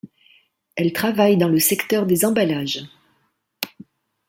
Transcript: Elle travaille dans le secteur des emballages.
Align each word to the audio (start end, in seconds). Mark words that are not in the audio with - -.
Elle 0.75 0.93
travaille 0.93 1.37
dans 1.37 1.47
le 1.47 1.59
secteur 1.59 2.07
des 2.07 2.25
emballages. 2.25 2.83